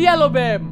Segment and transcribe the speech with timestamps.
[0.00, 0.64] Dia lo Bem.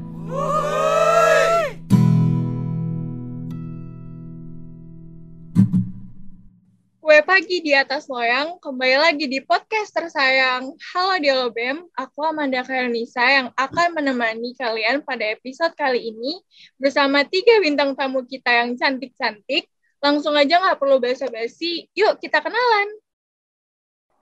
[6.96, 12.64] Kue pagi di atas loyang, kembali lagi di podcast tersayang Halo Dialo Bem, aku Amanda
[12.64, 16.40] Karenisa yang akan menemani kalian pada episode kali ini
[16.80, 19.68] bersama tiga bintang tamu kita yang cantik-cantik.
[20.00, 22.88] Langsung aja nggak perlu basa-basi, yuk kita kenalan.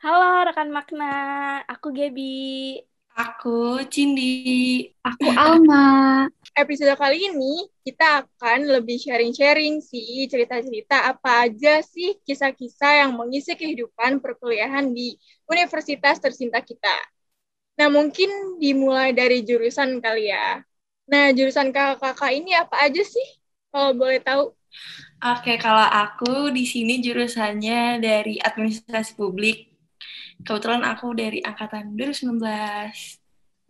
[0.02, 1.14] Halo rekan makna,
[1.70, 2.95] aku Gaby.
[3.16, 4.92] Aku Cindy.
[5.00, 6.28] Aku Alma.
[6.52, 13.56] Episode kali ini kita akan lebih sharing-sharing sih cerita-cerita apa aja sih kisah-kisah yang mengisi
[13.56, 15.16] kehidupan perkuliahan di
[15.48, 16.92] universitas tercinta kita.
[17.80, 20.60] Nah mungkin dimulai dari jurusan kali ya.
[21.08, 23.28] Nah jurusan kakak-kakak ini apa aja sih
[23.72, 24.52] kalau boleh tahu?
[25.24, 29.75] Oke, kalau aku di sini jurusannya dari administrasi publik.
[30.44, 32.42] Kebetulan aku dari angkatan 2019.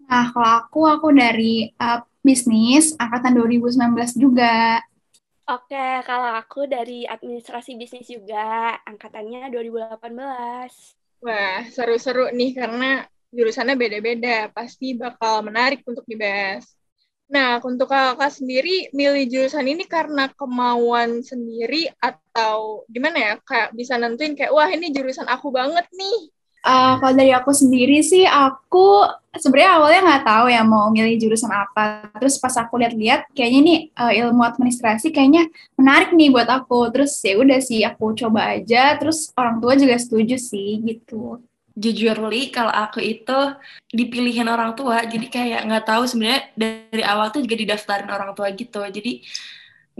[0.06, 4.82] Nah, kalau aku, aku dari uh, bisnis, angkatan 2019 juga.
[5.46, 10.02] Oke, kalau aku dari administrasi bisnis juga, angkatannya 2018.
[11.22, 14.50] Wah, seru-seru nih karena jurusannya beda-beda.
[14.50, 16.66] Pasti bakal menarik untuk dibahas.
[17.26, 23.32] Nah, untuk kakak sendiri milih jurusan ini karena kemauan sendiri atau gimana ya?
[23.42, 26.30] Kayak bisa nentuin kayak, wah ini jurusan aku banget nih.
[26.66, 29.06] Uh, kalau dari aku sendiri sih, aku
[29.38, 32.10] sebenarnya awalnya nggak tahu ya mau milih jurusan apa.
[32.18, 35.46] Terus pas aku lihat-lihat, kayaknya nih uh, ilmu administrasi kayaknya
[35.78, 36.90] menarik nih buat aku.
[36.90, 38.98] Terus ya udah sih aku coba aja.
[38.98, 41.38] Terus orang tua juga setuju sih gitu.
[41.78, 43.38] Jujur li, kalau aku itu
[43.94, 48.50] dipilihin orang tua, jadi kayak nggak tahu sebenarnya dari awal tuh juga didaftarin orang tua
[48.50, 48.82] gitu.
[48.82, 49.22] Jadi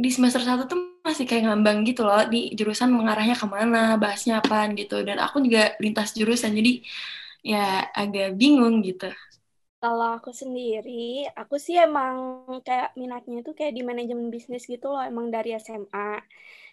[0.02, 4.33] di semester satu tuh masih kayak ngambang gitu loh di jurusan mengarahnya ke mana bahasnya
[4.42, 4.94] apa gitu.
[5.08, 6.70] Dan aku juga lintas jurusan jadi
[7.52, 7.58] ya
[8.00, 9.06] agak bingung gitu.
[9.83, 10.91] Kalau aku sendiri
[11.41, 12.14] aku sih emang
[12.67, 16.00] kayak minatnya itu kayak di manajemen bisnis gitu loh emang dari SMA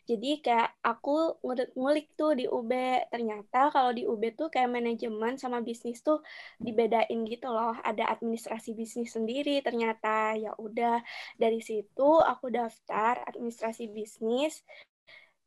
[0.03, 1.39] jadi kayak aku
[1.79, 2.71] ngulik tuh di UB,
[3.07, 6.19] ternyata kalau di UB tuh kayak manajemen sama bisnis tuh
[6.59, 7.71] dibedain gitu loh.
[7.79, 10.35] Ada administrasi bisnis sendiri ternyata.
[10.35, 10.99] Ya udah
[11.39, 14.59] dari situ aku daftar administrasi bisnis.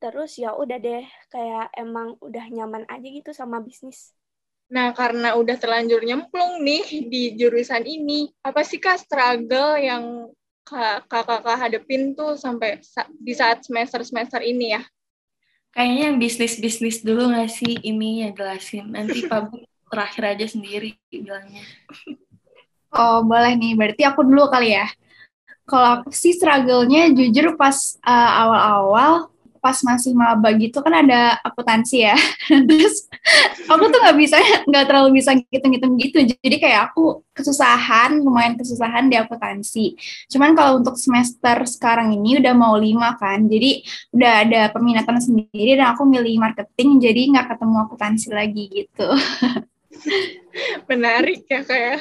[0.00, 4.16] Terus ya udah deh kayak emang udah nyaman aja gitu sama bisnis.
[4.66, 10.26] Nah, karena udah terlanjur nyemplung nih di jurusan ini, apa sih Kak struggle yang
[10.66, 12.82] kakak-kakak hadepin tuh sampai
[13.22, 14.82] di saat semester-semester ini ya?
[15.70, 18.90] Kayaknya yang bisnis-bisnis dulu nggak sih ini ya jelasin.
[18.90, 21.62] Nanti publik terakhir aja sendiri bilangnya.
[22.90, 23.78] Oh, boleh nih.
[23.78, 24.88] Berarti aku dulu kali ya.
[25.66, 32.06] Kalau aku sih struggle-nya jujur pas uh, awal-awal pas masih maba gitu kan ada akuntansi
[32.06, 32.16] ya.
[32.68, 33.08] Terus
[33.66, 34.36] aku tuh nggak bisa
[34.68, 36.18] nggak terlalu bisa ngitung-ngitung gitu.
[36.24, 39.98] Jadi kayak aku kesusahan lumayan kesusahan di akuntansi
[40.32, 43.44] cuman kalau untuk semester sekarang ini udah mau lima kan.
[43.44, 43.84] Jadi
[44.14, 49.08] udah ada peminatan sendiri dan aku milih marketing jadi nggak ketemu akuntansi lagi gitu.
[50.88, 52.00] Menarik ya kayak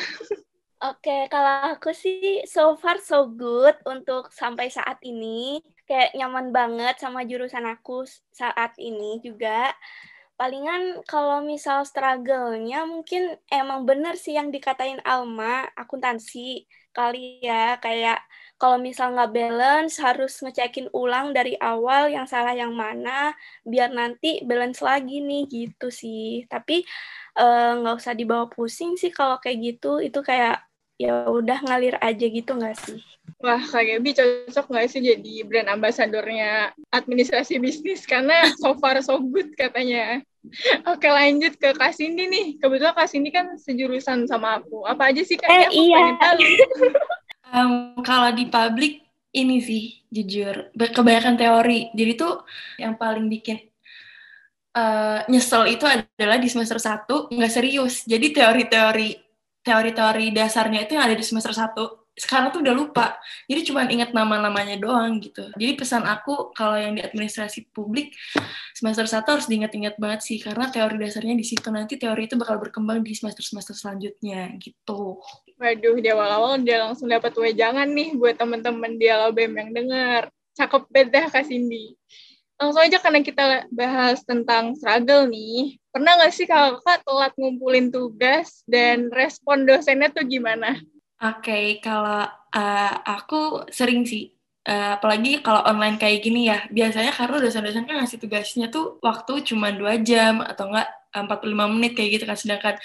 [0.86, 5.58] Oke, kalau aku sih so far so good untuk sampai saat ini
[5.90, 9.74] kayak nyaman banget sama jurusan aku saat ini juga.
[10.36, 18.20] Palingan kalau misal struggle-nya mungkin emang bener sih yang dikatain Alma, akuntansi kali ya, kayak
[18.60, 23.32] kalau misal nggak balance harus ngecekin ulang dari awal yang salah yang mana,
[23.64, 26.44] biar nanti balance lagi nih gitu sih.
[26.52, 26.84] Tapi
[27.40, 30.64] eh, nggak uh, usah dibawa pusing sih kalau kayak gitu, itu kayak
[31.00, 33.00] ya udah ngalir aja gitu nggak sih?
[33.46, 38.02] Wah, Kak Gaby cocok nggak sih jadi brand ambasadornya administrasi bisnis?
[38.10, 40.18] Karena so far so good katanya.
[40.90, 42.58] Oke, lanjut ke Kak Cindy nih.
[42.58, 44.90] Kebetulan Kak Cindy kan sejurusan sama aku.
[44.90, 45.46] Apa aja sih, Kak?
[45.46, 46.18] Eh, iya.
[47.54, 50.74] um, kalau di publik, ini sih, jujur.
[50.74, 51.94] Kebanyakan teori.
[51.94, 52.50] Jadi tuh
[52.82, 53.62] yang paling bikin
[54.74, 58.10] uh, nyesel itu adalah di semester 1 nggak serius.
[58.10, 59.10] Jadi teori-teori
[59.66, 63.20] teori-teori dasarnya itu yang ada di semester 1 sekarang tuh udah lupa.
[63.46, 65.52] Jadi cuma ingat nama-namanya doang gitu.
[65.60, 68.16] Jadi pesan aku kalau yang di administrasi publik
[68.72, 72.56] semester satu harus diingat-ingat banget sih karena teori dasarnya di situ nanti teori itu bakal
[72.64, 75.20] berkembang di semester-semester selanjutnya gitu.
[75.60, 80.22] Waduh, di awal-awal dia langsung dapat wejangan nih buat temen-temen di LBM yang denger.
[80.56, 82.00] Cakep beda Kak Cindy.
[82.56, 85.76] Langsung aja karena kita bahas tentang struggle nih.
[85.92, 90.80] Pernah nggak sih kakak telat ngumpulin tugas dan respon dosennya tuh gimana?
[91.26, 94.30] Oke, okay, kalau uh, aku sering sih,
[94.70, 99.42] uh, apalagi kalau online kayak gini ya, biasanya karena dosen-dosen kan ngasih tugasnya tuh waktu
[99.42, 100.86] cuma dua jam atau enggak
[101.16, 102.38] 45 menit kayak gitu kan.
[102.38, 102.76] Sedangkan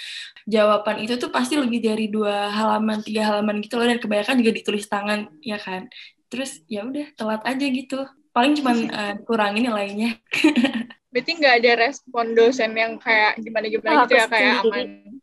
[0.49, 4.51] jawaban itu tuh pasti lebih dari dua halaman tiga halaman gitu loh dan kebanyakan juga
[4.57, 5.85] ditulis tangan ya kan.
[6.31, 8.09] Terus ya udah telat aja gitu.
[8.33, 10.17] Paling cuman uh, kurangin nilainya
[11.11, 14.79] berarti nggak ada respon dosen yang kayak gimana gimana oh, gitu ya kayak aman?
[14.79, 15.20] eh,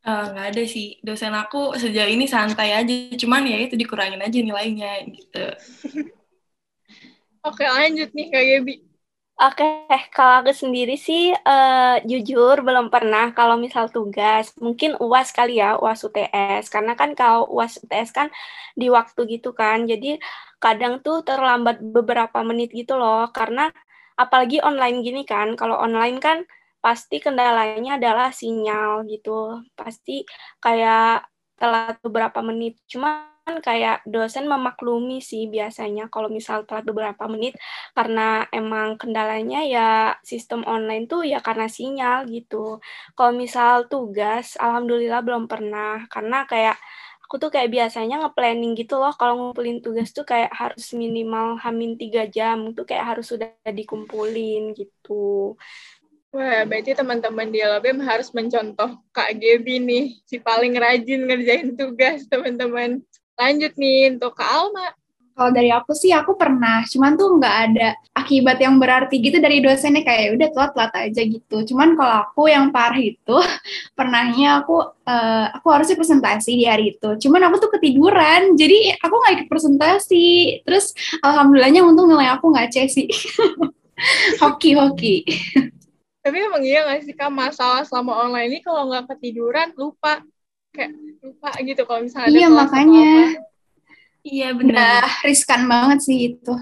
[0.00, 4.38] nggak uh, ada sih dosen aku sejauh ini santai aja cuman ya itu dikurangin aja
[4.40, 5.44] nilainya gitu
[7.48, 8.90] oke lanjut nih kak Gebi
[9.40, 9.64] Oke,
[10.12, 14.52] kalau aku sendiri sih uh, jujur belum pernah kalau misal tugas.
[14.60, 16.68] Mungkin UAS kali ya, UAS UTS.
[16.68, 18.28] Karena kan kalau UAS UTS kan
[18.76, 19.88] di waktu gitu kan.
[19.88, 20.20] Jadi
[20.60, 23.32] kadang tuh terlambat beberapa menit gitu loh.
[23.32, 23.72] Karena
[24.12, 25.56] apalagi online gini kan.
[25.56, 26.44] Kalau online kan
[26.84, 29.64] pasti kendalanya adalah sinyal gitu.
[29.78, 30.24] Pasti
[30.64, 31.28] kayak
[31.60, 32.80] telat beberapa menit.
[32.88, 37.58] Cuma kayak dosen memaklumi sih biasanya kalau misal telat beberapa menit
[37.98, 39.90] karena emang kendalanya ya
[40.22, 42.78] sistem online tuh ya karena sinyal gitu.
[43.18, 46.78] Kalau misal tugas, alhamdulillah belum pernah karena kayak
[47.26, 51.94] aku tuh kayak biasanya nge-planning gitu loh kalau ngumpulin tugas tuh kayak harus minimal hamin
[51.94, 55.54] tiga jam tuh kayak harus sudah dikumpulin gitu.
[56.30, 62.22] Wah, berarti teman-teman di LBM harus mencontoh Kak Gebi nih, si paling rajin ngerjain tugas,
[62.30, 63.02] teman-teman.
[63.34, 64.94] Lanjut nih untuk Kak Alma.
[65.34, 69.58] Kalau dari aku sih aku pernah, cuman tuh nggak ada akibat yang berarti gitu dari
[69.58, 71.56] dosennya kayak udah telat-telat aja gitu.
[71.74, 73.36] Cuman kalau aku yang parah itu
[73.98, 77.26] pernahnya aku uh, aku harusnya presentasi di hari itu.
[77.26, 80.62] Cuman aku tuh ketiduran, jadi aku nggak ikut presentasi.
[80.62, 80.94] Terus
[81.26, 83.10] alhamdulillahnya untung nilai aku nggak C sih.
[84.44, 85.26] hoki hoki.
[86.20, 87.32] Tapi emang iya nggak sih kak?
[87.32, 90.20] Masalah selama online ini kalau nggak ketiduran lupa.
[90.70, 90.92] Kayak
[91.24, 93.12] lupa gitu kalau misalnya iya makanya.
[94.22, 95.02] iya benar.
[95.24, 96.54] riskan banget sih itu.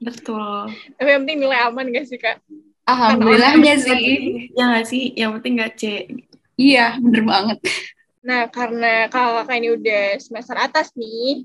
[0.00, 0.72] Betul.
[0.96, 2.40] Tapi yang penting nilai aman gak sih kak?
[2.84, 4.04] Alhamdulillahnya sih.
[4.52, 5.12] Ya nggak sih?
[5.16, 5.82] Yang penting nggak C.
[6.56, 7.58] Iya bener banget.
[8.24, 11.44] Nah karena kalau kakak ini udah semester atas nih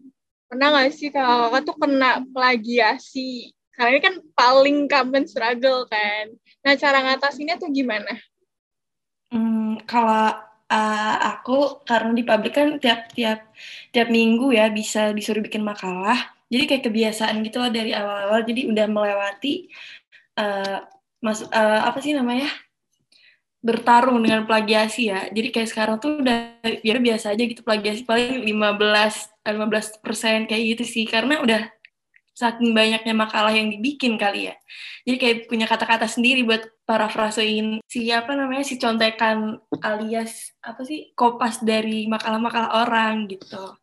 [0.50, 3.52] pernah nggak sih kalau kakak tuh kena plagiasi?
[3.76, 6.36] Karena ini kan paling common struggle kan
[6.66, 8.14] nah cara ngatasinnya tuh gimana?
[9.30, 13.14] Hmm, kalau uh, aku karena di pabrik kan tiap
[13.90, 16.18] tiap minggu ya bisa disuruh bikin makalah.
[16.50, 18.42] Jadi kayak kebiasaan gitu loh dari awal-awal.
[18.46, 19.70] Jadi udah melewati
[20.38, 20.82] uh,
[21.22, 22.50] mas uh, apa sih namanya?
[23.62, 25.30] Bertarung dengan plagiasi ya.
[25.30, 28.02] Jadi kayak sekarang tuh udah biar biasa aja gitu plagiasi.
[28.08, 31.06] Paling 15 15 persen kayak gitu sih.
[31.06, 31.70] Karena udah
[32.40, 34.56] saking banyaknya makalah yang dibikin kali ya.
[35.04, 41.12] Jadi kayak punya kata-kata sendiri buat parafrasein si apa namanya si contekan alias apa sih
[41.20, 43.76] kopas dari makalah-makalah orang gitu.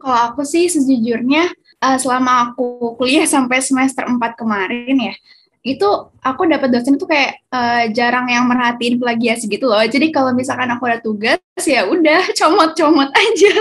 [0.00, 1.52] Kalau aku sih sejujurnya
[1.84, 5.14] uh, selama aku kuliah sampai semester 4 kemarin ya,
[5.60, 5.88] itu
[6.24, 9.84] aku dapat dosen itu kayak uh, jarang yang merhatiin plagiasi gitu loh.
[9.84, 13.52] Jadi kalau misalkan aku ada tugas ya udah comot-comot aja.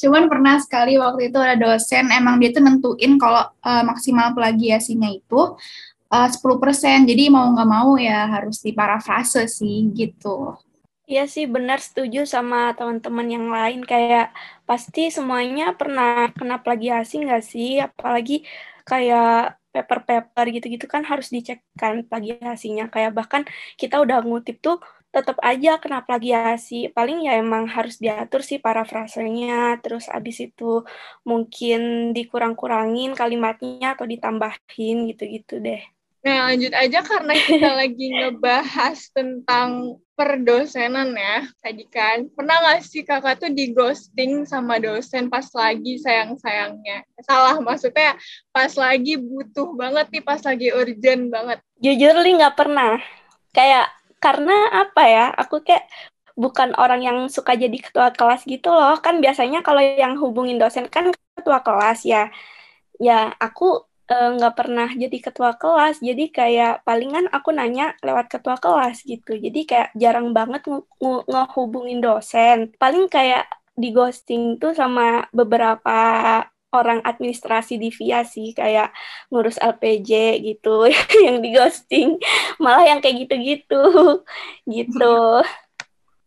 [0.00, 5.12] Cuman pernah sekali waktu itu ada dosen emang dia tuh nentuin kalau uh, maksimal plagiasinya
[5.12, 5.52] itu
[6.08, 7.04] uh, 10%.
[7.04, 10.56] Jadi mau nggak mau ya harus diparafrase sih gitu.
[11.04, 14.32] Iya sih benar setuju sama teman-teman yang lain kayak
[14.64, 18.48] pasti semuanya pernah kena plagiasi nggak sih apalagi
[18.88, 22.84] kayak paper-paper gitu-gitu kan harus dicek kan plagiasinya.
[22.94, 23.42] Kayak bahkan
[23.80, 24.78] kita udah ngutip tuh
[25.14, 26.90] tetap aja kena plagiasi.
[26.96, 29.78] Paling ya emang harus diatur sih parafrasenya.
[29.82, 30.64] Terus abis itu
[31.28, 35.93] mungkin dikurang-kurangin kalimatnya atau ditambahin gitu-gitu deh
[36.24, 42.32] Nah, lanjut aja karena kita lagi ngebahas tentang perdosenan ya tadi kan.
[42.32, 47.04] Pernah nggak sih kakak tuh di ghosting sama dosen pas lagi sayang-sayangnya?
[47.28, 48.16] Salah maksudnya
[48.56, 51.58] pas lagi butuh banget nih, pas lagi urgent banget.
[51.84, 52.96] Jujur li nggak pernah.
[53.52, 55.26] Kayak karena apa ya?
[55.36, 55.84] Aku kayak
[56.40, 58.96] bukan orang yang suka jadi ketua kelas gitu loh.
[59.04, 62.32] Kan biasanya kalau yang hubungin dosen kan ketua kelas ya.
[62.96, 66.04] Ya, aku nggak uh, pernah jadi ketua kelas.
[66.04, 69.40] Jadi kayak palingan aku nanya lewat ketua kelas gitu.
[69.40, 70.60] Jadi kayak jarang banget
[71.00, 72.76] ngehubungin dosen.
[72.76, 75.96] Paling kayak di ghosting tuh sama beberapa
[76.74, 78.90] orang administrasi di VIA sih kayak
[79.30, 80.84] ngurus LPJ gitu
[81.26, 82.20] yang di ghosting.
[82.60, 83.84] Malah yang kayak gitu-gitu.
[84.74, 85.16] Gitu.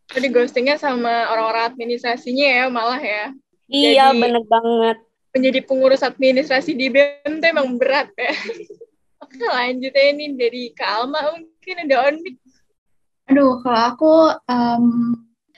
[0.08, 3.26] Jadi ghostingnya sama orang-orang administrasinya ya malah ya.
[3.68, 4.98] Iya Jadi, bener banget
[5.38, 8.34] menjadi pengurus administrasi di BEM itu emang berat ya.
[9.24, 12.16] Oke lanjut ya ini dari Kak Alma mungkin ada on
[13.28, 14.14] Aduh, kalau aku
[14.48, 14.86] um,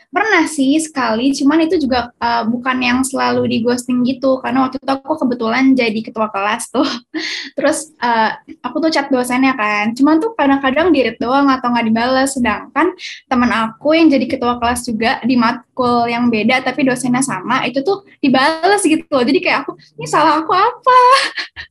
[0.10, 4.82] Pernah sih sekali, cuman itu juga uh, bukan yang selalu di ghosting gitu, karena waktu
[4.82, 6.88] itu aku kebetulan jadi ketua kelas tuh.
[7.58, 8.34] Terus uh,
[8.66, 12.34] aku tuh chat dosennya kan, cuman tuh kadang-kadang dirit doang atau nggak dibales.
[12.34, 12.98] Sedangkan
[13.30, 17.86] teman aku yang jadi ketua kelas juga di matkul yang beda tapi dosennya sama, itu
[17.86, 19.22] tuh dibales gitu loh.
[19.22, 21.02] Jadi kayak aku, ini salah aku apa?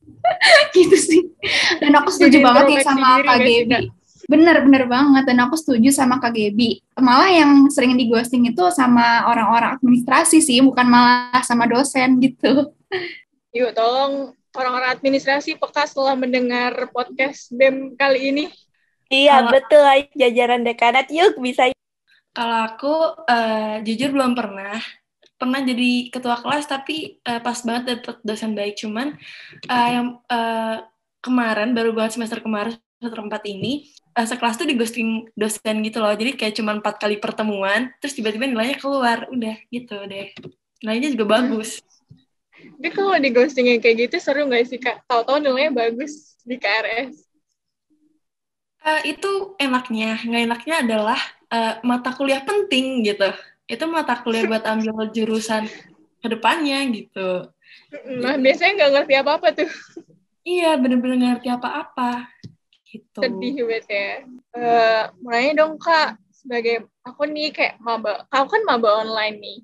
[0.79, 1.27] gitu sih.
[1.83, 3.98] Dan aku setuju banget ya sama Kak Gaby
[4.29, 6.77] Bener-bener banget, dan aku setuju sama Kak Gebi.
[6.93, 12.69] Malah yang sering di ghosting itu sama orang-orang administrasi sih, bukan malah sama dosen gitu.
[13.57, 18.45] Yuk, tolong orang-orang administrasi peka setelah mendengar podcast BEM kali ini.
[19.09, 19.85] Iya, Kalau, betul.
[20.13, 21.73] Jajaran dekanat, yuk bisa.
[22.29, 22.93] Kalau aku,
[23.25, 24.77] uh, jujur belum pernah.
[25.41, 28.77] Pernah jadi ketua kelas, tapi uh, pas banget dapet dosen baik.
[28.77, 29.17] Cuman
[29.65, 30.85] uh, yang uh,
[31.25, 35.99] kemarin, baru banget semester kemarin, semester 4 ini, uh, sekelas tuh di ghosting dosen gitu
[35.99, 36.13] loh.
[36.13, 39.27] Jadi kayak cuma empat kali pertemuan terus tiba-tiba nilainya keluar.
[39.29, 40.33] Udah gitu deh.
[40.81, 41.83] Nilainya juga bagus.
[42.59, 45.03] Tapi kalau di ghosting yang kayak gitu seru nggak sih kak?
[45.07, 47.29] Tahu-tahu nilainya bagus di KRS
[48.83, 50.19] uh, eh, itu enaknya.
[50.23, 51.19] Nggak enaknya adalah
[51.51, 53.29] uh, mata kuliah penting gitu.
[53.69, 55.69] Itu mata kuliah buat ambil jurusan
[56.19, 57.47] ke depannya gitu.
[58.19, 59.69] Nah biasanya nggak ngerti apa-apa tuh.
[60.43, 62.25] Iya bener-bener ngerti apa-apa
[62.89, 63.19] Gitu.
[63.21, 64.09] Sedih banget ya.
[64.57, 69.59] Uh, mulai dong kak, sebagai aku nih kayak maba, kau kan maba online nih.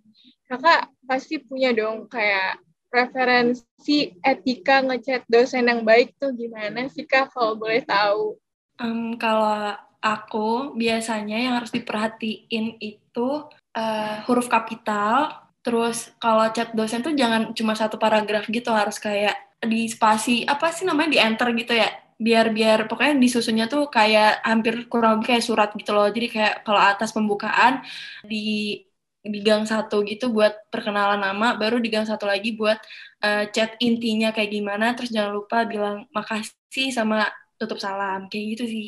[0.46, 2.62] Kakak pasti punya dong kayak
[2.94, 8.38] preferensi etika ngechat dosen yang baik tuh gimana sih kak kalau boleh tahu?
[8.77, 9.74] Um, kalau
[10.05, 15.34] aku biasanya yang harus diperhatiin itu uh, huruf kapital,
[15.65, 19.34] terus kalau chat dosen tuh jangan cuma satu paragraf gitu harus kayak
[19.65, 24.39] di spasi apa sih namanya di enter gitu ya biar biar pokoknya disusunnya tuh kayak
[24.48, 26.07] hampir kurang lebih kayak surat gitu loh.
[26.15, 27.84] Jadi kayak kalau atas pembukaan
[28.24, 28.79] di
[29.25, 32.77] di gang satu gitu buat perkenalan nama baru di gang satu lagi buat
[33.25, 37.25] uh, chat intinya kayak gimana terus jangan lupa bilang makasih sama
[37.57, 38.86] tutup salam kayak gitu sih.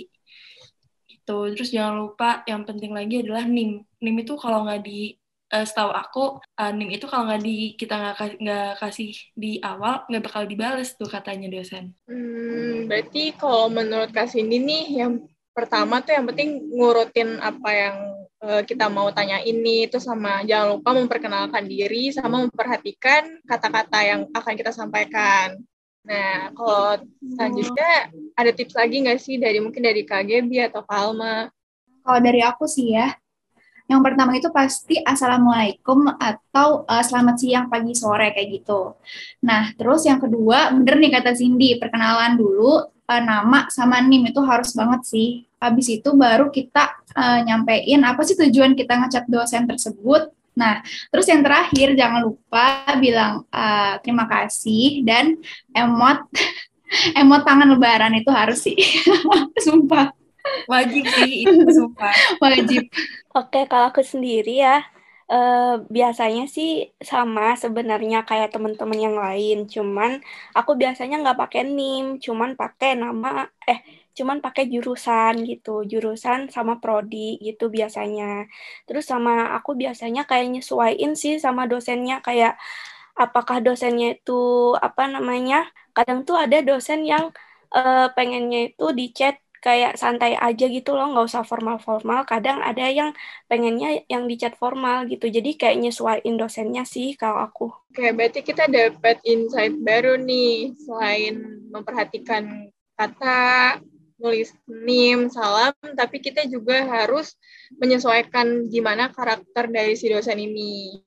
[1.10, 3.82] Itu terus jangan lupa yang penting lagi adalah nim.
[4.04, 5.18] Nim itu kalau nggak di
[5.54, 6.24] uh, setahu aku
[6.60, 10.96] uh, nim itu kalau nggak di kita nggak nggak kasih di awal nggak bakal dibales
[10.96, 11.96] tuh katanya dosen.
[12.08, 15.24] Hmm, berarti kalau menurut Kak Cindy nih yang
[15.56, 17.98] pertama tuh yang penting ngurutin apa yang
[18.46, 24.22] uh, kita mau tanya ini itu sama jangan lupa memperkenalkan diri sama memperhatikan kata-kata yang
[24.32, 25.58] akan kita sampaikan.
[26.08, 28.08] Nah, kalau selanjutnya
[28.40, 31.52] ada tips lagi nggak sih dari mungkin dari KGB atau Palma?
[32.00, 33.12] Kalau dari aku sih ya,
[33.88, 39.00] yang pertama itu pasti assalamualaikum atau uh, selamat siang, pagi, sore kayak gitu.
[39.48, 44.44] Nah, terus yang kedua, bener nih kata Cindy, perkenalan dulu uh, nama sama NIM itu
[44.44, 45.28] harus banget sih.
[45.58, 50.36] Habis itu baru kita uh, nyampein apa sih tujuan kita ngecat dosen tersebut.
[50.60, 55.40] Nah, terus yang terakhir jangan lupa bilang uh, terima kasih dan
[55.72, 56.28] emot
[57.24, 58.76] emot tangan lebaran itu harus sih.
[59.66, 60.12] Sumpah.
[60.68, 62.14] Wajib sih itu sumpah.
[62.44, 62.88] Wajib.
[63.36, 64.84] Oke, kalau aku sendiri ya
[65.28, 70.24] Uh, biasanya sih sama sebenarnya kayak teman-teman yang lain, cuman
[70.56, 73.84] aku biasanya nggak pakai nim, cuman pakai nama eh
[74.18, 78.48] cuman pakai jurusan gitu, jurusan sama prodi gitu biasanya.
[78.88, 82.56] Terus sama aku biasanya kayak nyesuaiin sih sama dosennya kayak
[83.24, 84.32] apakah dosennya itu
[84.88, 85.68] apa namanya?
[85.96, 87.26] Kadang tuh ada dosen yang
[87.76, 92.24] uh, pengennya itu di chat kayak santai aja gitu loh, nggak usah formal-formal.
[92.30, 93.12] Kadang ada yang
[93.50, 95.28] pengennya yang dicat formal gitu.
[95.28, 97.68] Jadi kayak nyesuaiin dosennya sih kalau aku.
[97.92, 100.78] Oke, berarti kita dapat insight baru nih.
[100.78, 101.36] Selain
[101.74, 103.82] memperhatikan kata,
[104.18, 107.38] nulis nim, salam, tapi kita juga harus
[107.78, 111.02] menyesuaikan gimana karakter dari si dosen ini.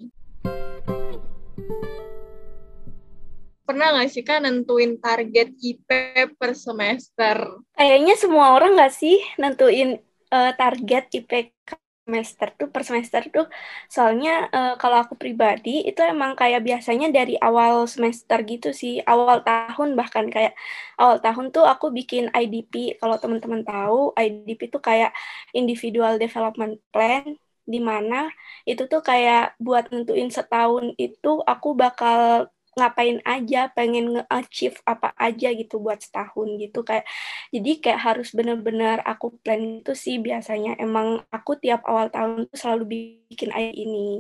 [3.71, 5.89] Pernah nggak sih kan nentuin target IP
[6.35, 7.62] per semester?
[7.79, 10.03] Kayaknya semua orang nggak sih nentuin
[10.35, 11.55] uh, target IP
[12.03, 13.47] semester tuh per semester tuh.
[13.87, 19.47] Soalnya uh, kalau aku pribadi itu emang kayak biasanya dari awal semester gitu sih awal
[19.47, 20.27] tahun bahkan.
[20.27, 20.59] Kayak
[20.99, 25.15] awal tahun tuh aku bikin IDP kalau teman-teman tahu IDP tuh kayak
[25.55, 27.39] individual development plan
[27.71, 28.27] di mana
[28.67, 32.50] itu tuh kayak buat nentuin setahun itu aku bakal
[32.81, 37.05] ngapain aja, pengen nge-achieve apa aja gitu buat setahun gitu kayak
[37.53, 42.57] jadi kayak harus bener-bener aku plan itu sih biasanya emang aku tiap awal tahun tuh
[42.57, 42.85] selalu
[43.29, 44.11] bikin ID ini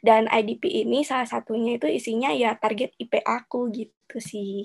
[0.00, 4.64] dan IDP ini salah satunya itu isinya ya target IP aku gitu sih.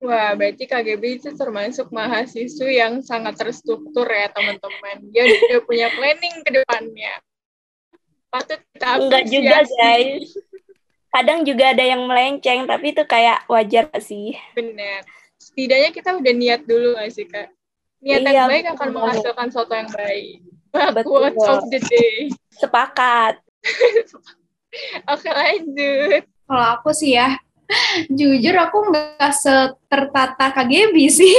[0.00, 5.04] Wah, berarti KGB itu termasuk mahasiswa yang sangat terstruktur ya teman-teman.
[5.12, 7.20] Dia udah punya planning ke depannya.
[8.32, 10.32] patut kita Enggak juga, guys.
[11.10, 14.38] Kadang juga ada yang melenceng, tapi itu kayak wajar sih.
[14.54, 15.02] Benar.
[15.40, 17.50] Setidaknya kita udah niat dulu gak sih, Kak?
[18.00, 20.38] Niat Iya, yang baik betul akan menghasilkan sesuatu yang baik.
[20.74, 21.50] Wah, Betul.
[21.50, 22.30] of the day.
[22.54, 23.42] Sepakat.
[25.12, 26.22] Oke, lanjut.
[26.46, 27.34] Kalau aku sih ya,
[28.18, 31.38] jujur aku nggak setertata KGB sih.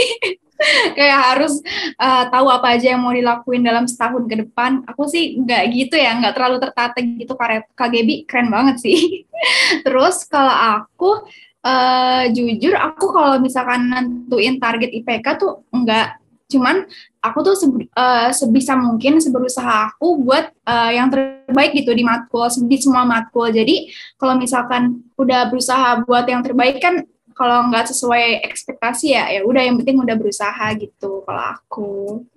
[0.97, 1.53] Kayak harus
[1.97, 4.85] uh, tahu apa aja yang mau dilakuin dalam setahun ke depan.
[4.85, 7.33] Aku sih nggak gitu ya, nggak terlalu tertata gitu.
[7.35, 9.25] Kare- KGB keren banget sih.
[9.85, 11.25] Terus kalau aku,
[11.65, 16.83] uh, jujur aku kalau misalkan nentuin target IPK tuh nggak cuman
[17.23, 22.51] aku tuh se- uh, sebisa mungkin seberusaha aku buat uh, yang terbaik gitu di matkul
[22.67, 23.87] di semua matkul jadi
[24.19, 29.61] kalau misalkan udah berusaha buat yang terbaik kan kalau nggak sesuai ekspektasi ya ya udah
[29.63, 31.91] yang penting udah berusaha gitu kalau aku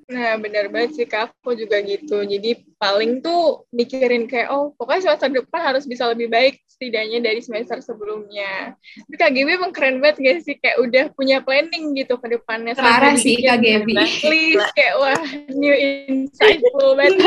[0.04, 1.32] Nah, benar banget sih, Kak.
[1.40, 2.20] Aku juga gitu.
[2.28, 7.40] Jadi, paling tuh mikirin kayak, oh, pokoknya semester depan harus bisa lebih baik setidaknya dari
[7.40, 8.76] semester sebelumnya.
[8.76, 10.56] Tapi KGB emang keren banget gak sih?
[10.60, 12.76] Kayak udah punya planning gitu ke depannya.
[12.76, 13.88] Parah sih, dibikin KGB.
[14.28, 15.22] List, kayak, wah,
[15.56, 17.24] new insightful banget.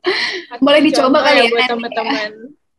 [0.64, 1.70] Boleh dicoba kali ya buat ya.
[1.76, 2.30] teman-teman.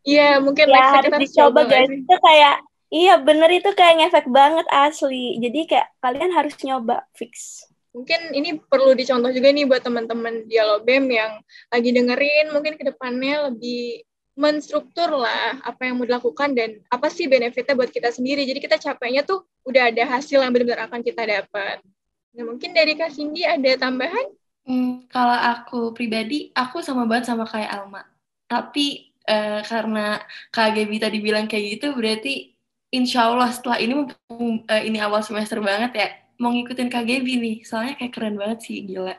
[0.01, 1.89] Iya, mungkin Ya harus kita dicoba guys.
[1.94, 2.56] Itu kayak
[2.94, 5.40] iya bener itu kayak ngefek banget asli.
[5.44, 7.66] Jadi kayak kalian harus nyoba fix.
[7.92, 11.32] mungkin ini perlu dicontoh juga nih buat teman-teman Dialobem yang
[11.68, 14.08] lagi dengerin mungkin ke depannya lebih
[14.40, 18.48] menstruktur lah apa yang mau dilakukan dan apa sih benefitnya buat kita sendiri.
[18.48, 21.84] Jadi kita capeknya tuh udah ada hasil yang benar-benar akan kita dapat.
[22.32, 24.28] Nah, mungkin dari Kak Cindy ada tambahan?
[24.64, 28.08] Hmm, kalau aku pribadi, aku sama banget sama kayak Alma.
[28.48, 30.22] Tapi eh, karena
[30.54, 32.50] Kak Gaby tadi bilang kayak gitu, berarti
[32.92, 37.34] insya Allah setelah ini mumpung eh, ini awal semester banget ya, mau ngikutin Kak Gaby
[37.40, 37.58] nih.
[37.64, 39.16] Soalnya kayak keren banget sih, gila.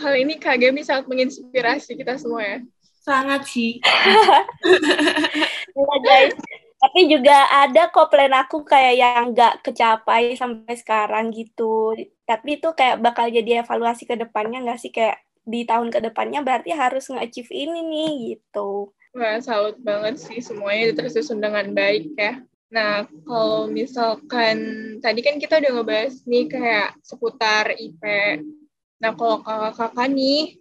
[0.00, 2.58] Hal ini Kak Gemi sangat menginspirasi kita semua ya.
[3.04, 3.76] Sangat sih.
[5.70, 6.34] Iya guys.
[6.82, 11.94] Tapi juga ada kok plan aku kayak yang nggak kecapai sampai sekarang gitu.
[12.26, 16.42] Tapi itu kayak bakal jadi evaluasi ke depannya nggak sih kayak di tahun ke depannya
[16.42, 18.90] berarti harus nge-achieve ini nih gitu.
[19.10, 22.38] Wah, salut banget sih semuanya tersusun dengan baik ya.
[22.70, 24.56] Nah, kalau misalkan
[25.02, 28.02] tadi kan kita udah ngebahas nih kayak seputar IP.
[29.02, 30.54] Nah, kalau kakak-kakak nih,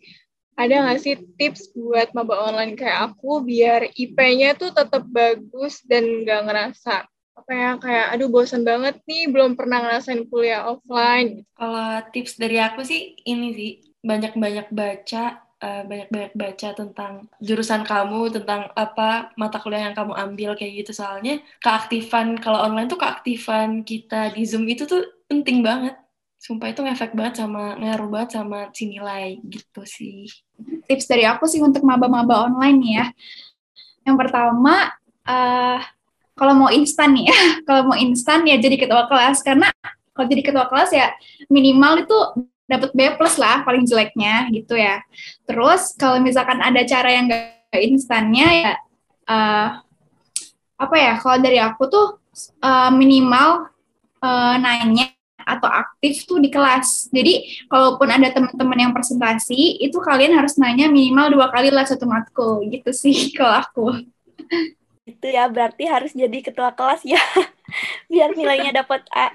[0.59, 6.03] ada nggak sih tips buat maba online kayak aku biar IP-nya tuh tetap bagus dan
[6.27, 7.07] nggak ngerasa
[7.39, 12.59] apa ya kayak aduh bosan banget nih belum pernah ngerasain kuliah offline Kalau tips dari
[12.59, 13.71] aku sih ini sih
[14.03, 20.49] banyak-banyak baca, eh, banyak-banyak baca tentang jurusan kamu, tentang apa mata kuliah yang kamu ambil
[20.55, 20.91] kayak gitu.
[20.95, 25.95] Soalnya keaktifan kalau online tuh keaktifan kita di Zoom itu tuh penting banget.
[26.39, 30.31] Sumpah itu ngefek banget sama ngaruh banget sama si nilai gitu sih.
[30.87, 33.05] tips dari aku sih untuk maba-maba online ya.
[34.07, 34.95] Yang pertama,
[35.27, 35.79] eh
[36.39, 39.67] kalau mau instan nih ya, kalau mau instan ya jadi ketua kelas karena
[40.15, 41.07] kalau jadi ketua kelas ya
[41.47, 42.17] minimal itu
[42.69, 45.01] dapat B plus lah paling jeleknya gitu ya.
[45.49, 48.73] Terus kalau misalkan ada cara yang gak instannya ya
[49.29, 49.69] eh
[50.79, 51.17] apa ya?
[51.19, 52.07] Kalau dari aku tuh
[52.61, 53.67] eh, minimal
[54.21, 55.09] eh, nanya
[55.49, 57.09] atau aktif tuh di kelas.
[57.09, 62.05] Jadi kalaupun ada teman-teman yang presentasi, itu kalian harus nanya minimal dua kali lah satu
[62.05, 63.85] matkul gitu sih kalau aku.
[65.09, 67.19] Itu ya berarti harus jadi ketua kelas ya.
[68.11, 69.33] Biar nilainya dapat A.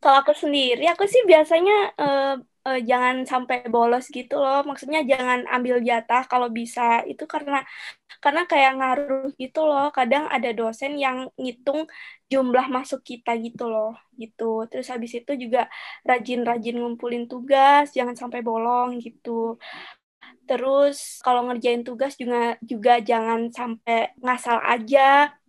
[0.00, 2.34] Kalau aku sendiri, aku sih biasanya eh,
[2.68, 4.58] eh, jangan sampai bolos gitu loh.
[4.68, 6.80] Maksudnya jangan ambil jatah kalau bisa.
[7.10, 7.56] Itu karena
[8.24, 9.84] karena kayak ngaruh gitu loh.
[9.96, 11.80] Kadang ada dosen yang ngitung
[12.32, 14.44] jumlah masuk kita gitu loh, gitu.
[14.70, 15.60] Terus habis itu juga
[16.08, 19.58] rajin-rajin ngumpulin tugas, jangan sampai bolong gitu.
[20.48, 25.00] Terus kalau ngerjain tugas juga juga jangan sampai ngasal aja,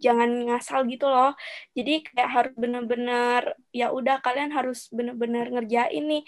[0.06, 1.30] jangan ngasal gitu loh.
[1.78, 3.42] Jadi kayak harus bener-bener
[3.80, 6.22] ya udah kalian harus bener-bener ngerjain nih,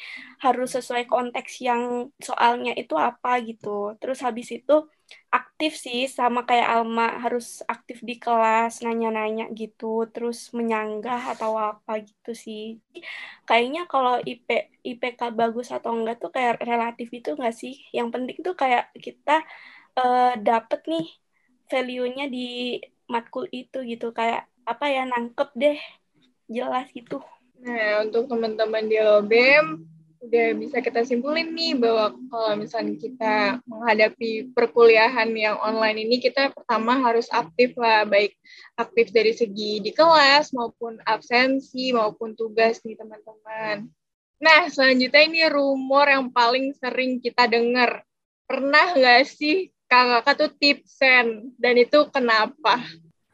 [0.43, 1.81] harus sesuai konteks yang
[2.27, 3.69] soalnya itu apa gitu.
[3.99, 4.73] Terus habis itu
[5.37, 11.91] aktif sih sama kayak Alma harus aktif di kelas nanya-nanya gitu terus menyanggah atau apa
[12.07, 12.61] gitu sih
[13.47, 14.47] kayaknya kalau IP
[14.89, 19.31] IPK bagus atau enggak tuh kayak relatif itu enggak sih yang penting tuh kayak kita
[19.99, 21.05] eh, dapet nih
[21.71, 22.39] value-nya di
[23.13, 25.77] matkul itu gitu kayak apa ya nangkep deh
[26.49, 27.21] jelas gitu
[27.63, 29.87] Nah, untuk teman-teman di LOBEM,
[30.19, 36.51] udah bisa kita simpulin nih bahwa kalau misalnya kita menghadapi perkuliahan yang online ini, kita
[36.51, 38.35] pertama harus aktif lah, baik
[38.75, 43.87] aktif dari segi di kelas, maupun absensi, maupun tugas nih teman-teman.
[44.43, 48.03] Nah, selanjutnya ini rumor yang paling sering kita dengar.
[48.43, 52.83] Pernah nggak sih kakak tuh tipsen dan itu kenapa?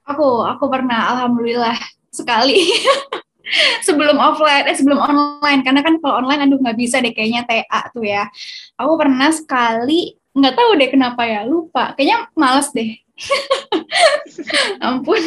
[0.09, 1.77] Aku, aku pernah, alhamdulillah
[2.09, 2.65] sekali.
[3.87, 7.89] sebelum offline, eh sebelum online, karena kan kalau online aduh nggak bisa deh kayaknya TA
[7.93, 8.29] tuh ya.
[8.77, 11.93] Aku pernah sekali, nggak tahu deh kenapa ya, lupa.
[11.97, 12.97] Kayaknya males deh.
[14.85, 15.21] Ampun.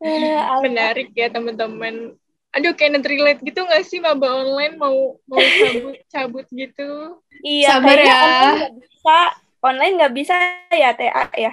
[0.00, 2.16] Eh, Menarik ya teman-teman.
[2.56, 7.20] Aduh kayak relate gitu nggak sih maba online mau mau cabut cabut gitu?
[7.44, 8.16] Iya, Sabar ya.
[8.16, 9.18] Online nggak bisa,
[9.60, 10.34] online nggak bisa
[10.72, 11.52] ya TA ya.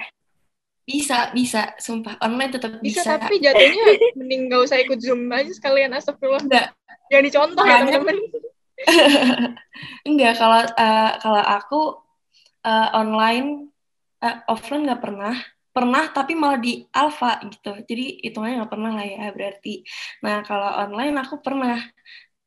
[0.84, 2.20] Bisa, bisa, sumpah.
[2.20, 3.16] Online tetap Bisa, bisa.
[3.16, 3.84] tapi jatuhnya
[4.20, 6.44] mending nggak usah ikut zoom aja sekalian astagfirullah.
[6.44, 6.76] Enggak,
[7.08, 8.18] Jangan dicontoh ya Makanya- teman-teman.
[10.08, 10.34] enggak.
[10.36, 11.80] Kalau eh, kalau aku
[12.64, 13.48] eh, online,
[14.20, 15.34] eh, offline nggak pernah.
[15.74, 17.74] Pernah, tapi malah di alpha gitu.
[17.82, 19.82] Jadi hitungannya nggak pernah lah ya berarti.
[20.22, 21.80] Nah, kalau online aku pernah.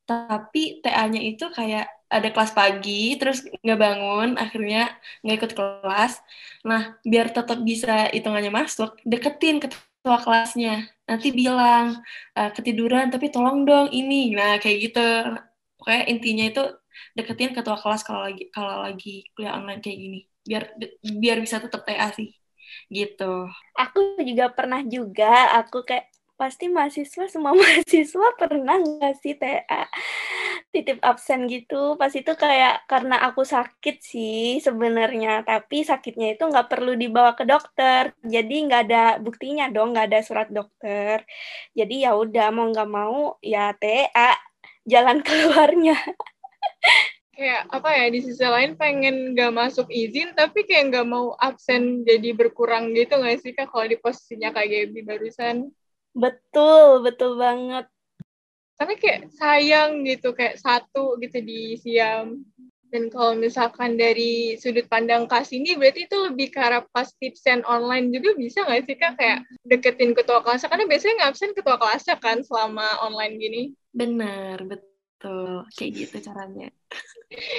[0.07, 6.13] Tapi TA-nya itu kayak ada kelas pagi, terus nggak bangun, akhirnya nggak ikut kelas.
[6.63, 10.87] Nah, biar tetap bisa hitungannya masuk, deketin ketua kelasnya.
[11.09, 11.99] Nanti bilang,
[12.39, 14.31] "Eh, ketiduran, tapi tolong dong ini.
[14.39, 14.99] Nah, kayak gitu.
[15.77, 16.63] Pokoknya intinya itu
[17.17, 20.19] deketin ketua kelas kalau lagi kalau lagi kuliah online kayak gini.
[20.47, 20.63] Biar
[21.21, 22.29] biar bisa tetap TA sih.
[22.91, 23.31] Gitu.
[23.79, 29.89] Aku juga pernah juga, aku kayak pasti mahasiswa semua mahasiswa pernah nggak sih TA
[30.69, 31.97] titip absen gitu?
[31.97, 37.43] Pas itu kayak karena aku sakit sih sebenarnya tapi sakitnya itu nggak perlu dibawa ke
[37.43, 38.13] dokter.
[38.21, 41.25] Jadi nggak ada buktinya dong nggak ada surat dokter.
[41.73, 44.37] Jadi ya udah mau nggak mau ya TA
[44.85, 45.97] jalan keluarnya.
[47.37, 52.01] Kayak apa ya di sisi lain pengen nggak masuk izin tapi kayak nggak mau absen
[52.01, 53.73] jadi berkurang gitu nggak sih kak?
[53.73, 55.73] Kalau di posisinya kayak Gaby barusan?
[56.17, 57.85] Betul betul banget
[58.77, 62.45] Karena kayak sayang gitu kayak satu gitu di siam.
[62.87, 67.65] Dan kalau misalkan dari sudut pandang Kak ini berarti itu lebih ke arah pas tipsen
[67.65, 70.69] online juga bisa nggak sih Kak kayak deketin ketua kelasnya?
[70.69, 73.61] Karena biasanya ngabsen ketua kelasnya kan selama online gini.
[73.91, 75.65] Benar, betul.
[75.73, 76.69] Kayak gitu caranya.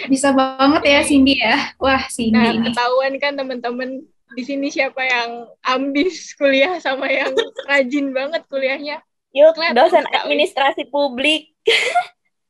[0.07, 1.75] Bisa banget ya Cindy ya.
[1.83, 2.71] Wah, Cindy Nah, ini.
[2.73, 5.31] ketahuan kan teman-teman di sini siapa yang
[5.63, 7.33] ambis kuliah sama yang
[7.65, 8.97] rajin banget kuliahnya.
[9.29, 10.17] yuk Kelihatan dosen sekali.
[10.25, 11.53] administrasi publik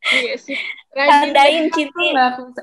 [0.08, 0.56] Iya sih.
[0.94, 2.54] Rajin tandain aku-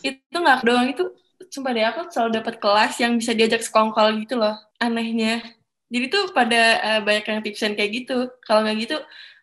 [0.00, 1.04] itu nggak doang itu
[1.50, 5.42] sumpah deh aku selalu dapat kelas yang bisa diajak sekongkol gitu loh anehnya
[5.92, 8.96] jadi tuh pada eh, banyak yang tipsen kayak gitu kalau nggak gitu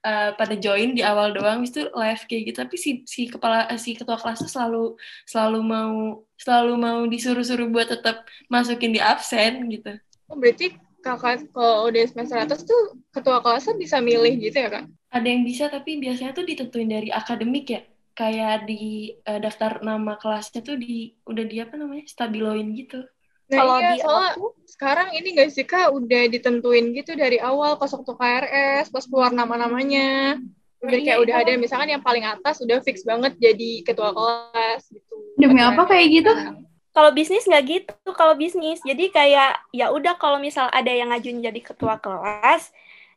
[0.06, 2.58] eh, pada join di awal doang itu live kayak gitu.
[2.64, 4.84] Tapi si si kepala eh, si ketua kelas tuh selalu
[5.28, 5.96] selalu mau
[6.40, 9.98] selalu mau disuruh-suruh buat tetap masukin di absen gitu.
[10.30, 14.86] Oh, berarti kakak kalau udah semester atas tuh ketua kelasnya bisa milih gitu ya Kak?
[15.10, 17.82] ada yang bisa tapi biasanya tuh ditentuin dari akademik ya.
[18.14, 22.06] Kayak di eh, daftar nama kelasnya tuh di udah di apa namanya?
[22.06, 23.02] Stabiloin gitu
[23.50, 27.38] Nah kalau iya, di soalnya aku sekarang ini nggak sih Kak udah ditentuin gitu dari
[27.42, 30.38] awal pas waktu KRS, pas keluar nama-namanya.
[30.80, 34.14] Udah Nah, kayak iya, udah ada misalkan yang paling atas udah fix banget jadi ketua
[34.16, 35.16] kelas gitu.
[35.36, 36.32] Demi Pas apa kayak gitu?
[36.32, 36.58] sekarang.
[36.90, 41.40] kalau bisnis nggak gitu kalau bisnis jadi kayak ya udah kalau misal ada yang ngajuin
[41.40, 42.74] jadi ketua kelas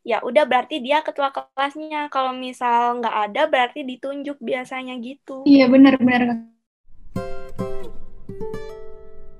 [0.06, 5.66] ya udah berarti dia ketua kelasnya kalau misal nggak ada berarti ditunjuk biasanya gitu Iya,
[5.66, 6.46] benar-benar.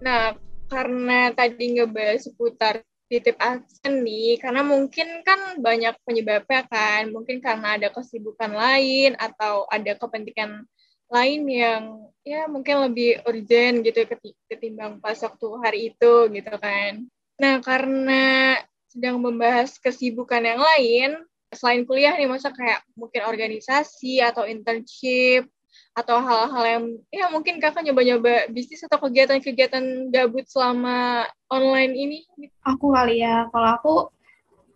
[0.02, 0.34] Nah,
[0.82, 7.78] karena tadi ngebahas seputar titip absen nih, karena mungkin kan banyak penyebabnya kan, mungkin karena
[7.78, 10.66] ada kesibukan lain atau ada kepentingan
[11.06, 17.06] lain yang ya mungkin lebih urgent gitu keti- ketimbang pas waktu hari itu gitu kan.
[17.38, 18.58] Nah, karena
[18.90, 21.10] sedang membahas kesibukan yang lain,
[21.54, 25.46] selain kuliah nih, masa kayak mungkin organisasi atau internship
[25.92, 32.18] atau hal-hal yang ya mungkin kakak nyoba-nyoba bisnis atau kegiatan-kegiatan gabut selama online ini
[32.64, 33.94] Aku kali ya, kalau aku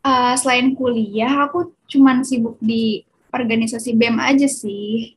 [0.05, 5.17] uh, selain kuliah, aku cuman sibuk di organisasi BEM aja sih.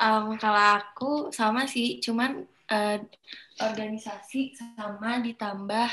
[0.00, 2.98] Um, kalau aku sama sih, cuman eh,
[3.60, 5.90] organisasi sama ditambah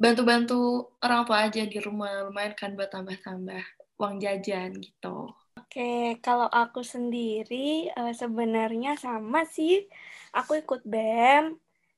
[0.00, 3.60] bantu-bantu orang tua aja di rumah lumayan kan buat tambah-tambah
[4.00, 5.28] uang jajan gitu.
[5.70, 7.54] Oke, kalau aku sendiri
[7.98, 9.72] eh, sebenarnya sama sih.
[10.38, 11.44] Aku ikut BEM,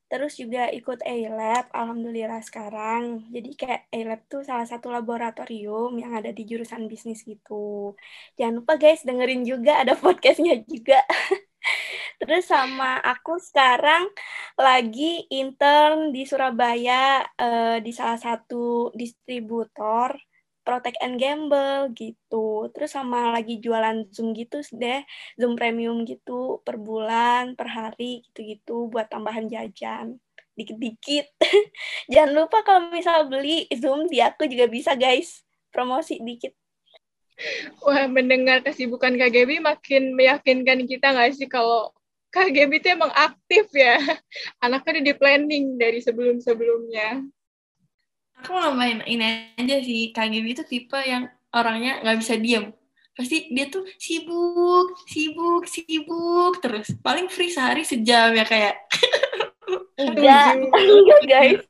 [0.09, 3.01] terus juga ikut A-Lab, alhamdulillah sekarang.
[3.33, 7.53] Jadi kayak A-Lab tuh salah satu laboratorium yang ada di jurusan bisnis gitu.
[8.37, 11.01] Jangan lupa guys, dengerin juga ada podcastnya juga.
[12.19, 14.03] Terus sama aku sekarang
[14.59, 20.09] lagi intern di Surabaya eh, di salah satu distributor
[20.63, 22.71] Protect and Gamble gitu.
[22.71, 25.03] Terus sama lagi jualan Zoom gitu deh,
[25.35, 30.19] Zoom premium gitu per bulan, per hari gitu-gitu buat tambahan jajan.
[30.53, 31.33] dikit-dikit.
[32.13, 35.41] Jangan lupa kalau misal beli Zoom di aku juga bisa guys.
[35.73, 36.53] Promosi dikit.
[37.81, 41.89] Wah, mendengar kesibukan KGB makin meyakinkan kita nggak sih kalau
[42.33, 43.97] KGB itu emang aktif ya.
[44.63, 47.21] Anaknya udah di planning dari sebelum-sebelumnya.
[48.43, 50.11] Aku mau main ini aja sih.
[50.11, 52.75] KGB itu tipe yang orangnya nggak bisa diem.
[53.15, 56.91] Pasti dia tuh sibuk, sibuk, sibuk terus.
[56.99, 58.75] Paling free sehari sejam ya kayak.
[59.93, 61.63] Enggak, enggak guys.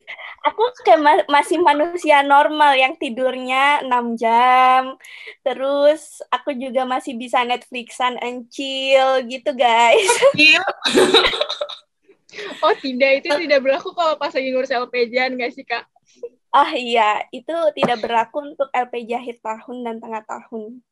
[0.44, 5.00] Aku kayak ma masih manusia normal yang tidurnya 6 jam.
[5.40, 10.12] Terus aku juga masih bisa Netflixan and chill gitu guys.
[12.66, 15.88] oh tidak, itu tidak berlaku kalau pas lagi ngurus LPJ nggak sih kak?
[16.54, 20.86] Ah iya, itu tidak berlaku untuk LPJ akhir tahun dan tengah tahun.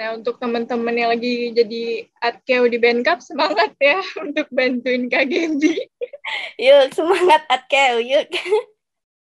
[0.00, 5.76] Nah, untuk teman-teman yang lagi jadi Atkeo di Bandcamp, semangat ya untuk bantuin Kak Genji.
[6.64, 8.24] Yuk, semangat Atkeo, yuk.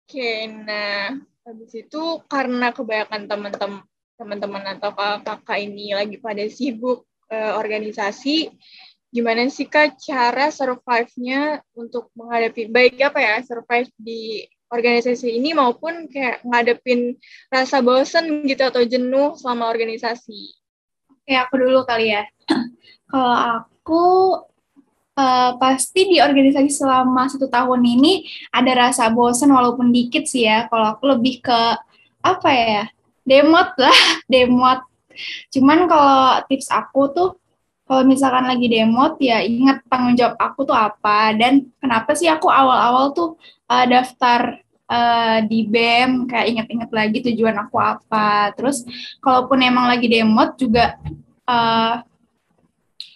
[0.08, 1.12] Oke, nah
[1.44, 3.84] habis itu karena kebanyakan teman-teman
[4.16, 8.56] teman-teman atau kakak-kakak ini lagi pada sibuk uh, organisasi,
[9.12, 16.10] gimana sih Kak cara survive-nya untuk menghadapi baik apa ya survive di organisasi ini maupun
[16.10, 17.14] kayak ngadepin
[17.54, 20.58] rasa bosen gitu atau jenuh selama organisasi?
[21.14, 22.26] Oke, aku dulu kali ya.
[23.14, 24.04] Kalau aku
[25.14, 30.66] uh, pasti di organisasi selama satu tahun ini ada rasa bosen walaupun dikit sih ya.
[30.68, 31.60] Kalau aku lebih ke
[32.26, 32.84] apa ya?
[33.24, 34.00] Demot lah,
[34.34, 34.82] demot.
[35.54, 37.30] Cuman kalau tips aku tuh
[37.84, 42.48] kalau misalkan lagi demot ya ingat tanggung jawab aku tuh apa dan kenapa sih aku
[42.48, 43.36] awal-awal tuh
[43.68, 44.63] uh, daftar
[44.94, 48.54] uh, di BEM kayak inget-inget lagi tujuan aku apa.
[48.54, 48.86] Terus
[49.18, 51.02] kalaupun emang lagi demot juga
[51.50, 52.06] uh,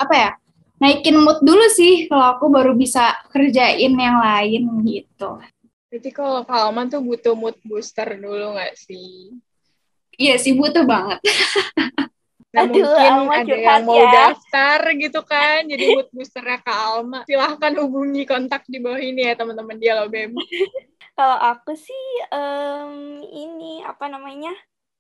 [0.02, 0.32] apa ya?
[0.78, 5.42] Naikin mood dulu sih kalau aku baru bisa kerjain yang lain gitu.
[5.90, 9.34] Jadi kalau Kalman tuh butuh mood booster dulu nggak sih?
[10.18, 11.22] Iya sih butuh banget.
[12.58, 14.10] Nah, Aduh, mungkin ada yang mau ya.
[14.10, 17.22] daftar gitu kan, jadi mood boosternya Kak Alma.
[17.30, 20.34] Silahkan hubungi kontak di bawah ini ya teman-teman dia loh BEM.
[21.18, 24.54] Kalau aku sih um, ini apa namanya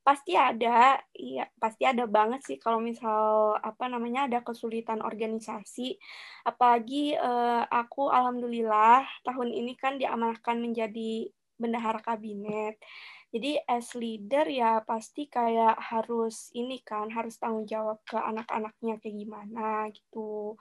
[0.06, 5.98] pasti ada, iya pasti ada banget sih kalau misal apa namanya ada kesulitan organisasi.
[6.42, 12.82] Apalagi uh, aku alhamdulillah tahun ini kan diamanahkan menjadi bendahara kabinet.
[13.28, 19.18] Jadi as leader ya pasti kayak harus ini kan harus tanggung jawab ke anak-anaknya kayak
[19.20, 20.56] gimana gitu.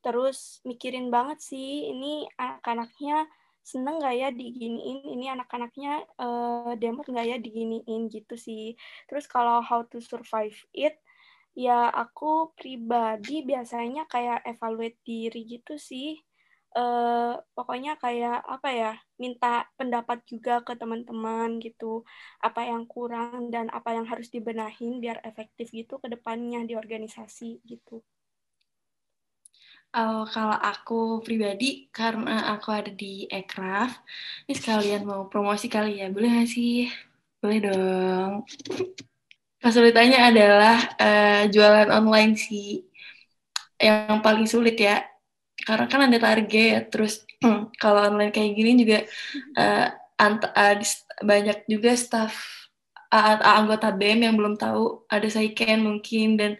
[0.00, 3.28] Terus mikirin banget sih ini anak-anaknya
[3.66, 8.78] seneng gak ya diginiin ini anak-anaknya uh, demot gak ya diginiin gitu sih
[9.10, 11.02] terus kalau how to survive it
[11.58, 16.14] ya aku pribadi biasanya kayak evaluate diri gitu sih
[16.78, 19.46] uh, pokoknya kayak apa ya minta
[19.78, 22.04] pendapat juga ke teman-teman gitu
[22.46, 27.48] apa yang kurang dan apa yang harus dibenahin biar efektif gitu ke depannya di organisasi
[27.72, 27.94] gitu
[29.96, 30.94] Uh, kalau aku
[31.26, 33.90] pribadi, karena aku ada di Ekraf,
[34.44, 36.92] ini sekalian mau promosi kali ya, boleh nggak sih?
[37.40, 38.32] Boleh dong.
[39.62, 42.68] Kesulitannya adalah uh, jualan online sih,
[43.80, 45.04] yang paling sulit ya.
[45.66, 47.26] Karena kan ada target, terus
[47.82, 48.98] kalau online kayak gini juga
[49.58, 49.86] uh,
[50.22, 50.74] uh,
[51.26, 52.34] banyak juga staff
[53.16, 56.52] anggota BEM yang belum tahu ada Saiken mungkin dan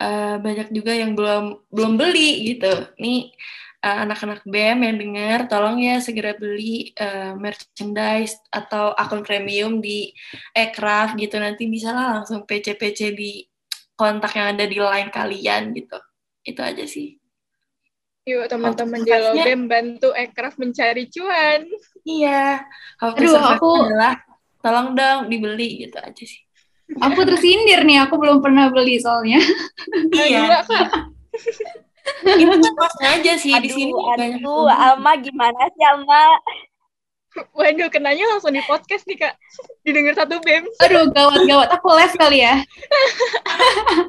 [0.00, 2.72] uh, banyak juga yang belum belum beli gitu.
[2.98, 3.30] Nih
[3.84, 10.10] uh, anak-anak BEM yang dengar tolong ya segera beli uh, merchandise atau akun premium di
[10.56, 13.44] Ekraf gitu nanti bisa lah langsung PC-PC di
[13.94, 15.98] kontak yang ada di line kalian gitu.
[16.40, 17.19] Itu aja sih.
[18.30, 21.66] Yuk teman-teman Jalo BEM bantu Ekraf mencari cuan.
[22.06, 22.62] Iya.
[23.02, 24.22] Aduh, aku adalah
[24.60, 26.40] tolong dong dibeli gitu aja sih
[26.98, 29.38] aku tersindir nih aku belum pernah beli soalnya
[30.16, 30.60] iya
[32.42, 36.24] itu pas aja sih aduh, di sini aduh, Alma gimana sih Alma
[37.54, 39.38] Waduh, kenanya langsung di podcast nih, Kak.
[39.86, 40.66] Didengar satu BEM.
[40.82, 41.70] Aduh, gawat-gawat.
[41.78, 42.58] Aku les kali ya.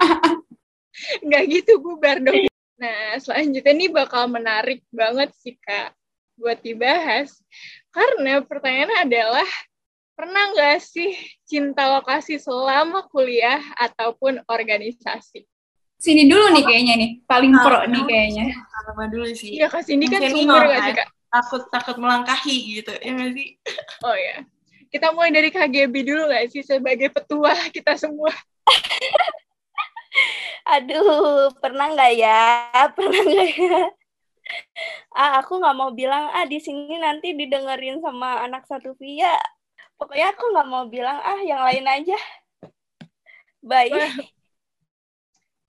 [1.30, 2.51] Nggak gitu, bubar dong.
[2.82, 5.94] Nah, selanjutnya ini bakal menarik banget sih, Kak,
[6.34, 7.30] buat dibahas.
[7.94, 9.50] Karena pertanyaannya adalah,
[10.18, 11.14] pernah nggak sih
[11.46, 15.46] cinta lokasi selama kuliah ataupun organisasi?
[16.02, 18.46] Sini dulu nih kayaknya nih, paling nah, pro nih kayaknya.
[18.58, 19.62] Apa dulu sih?
[19.62, 21.08] Iya, Kak Cindy kan sumber nggak sih, Kak?
[21.32, 23.50] Takut, takut melangkahi gitu, ya nggak sih?
[24.02, 24.42] Oh ya.
[24.90, 28.34] Kita mulai dari KGB dulu nggak sih, sebagai petua kita semua?
[30.68, 32.40] Aduh, pernah nggak ya?
[32.96, 33.82] Pernah nggak ya?
[35.16, 39.36] ah aku nggak mau bilang ah di sini nanti didengerin sama anak satu via
[40.00, 42.18] pokoknya aku nggak mau bilang ah yang lain aja
[43.62, 44.12] baik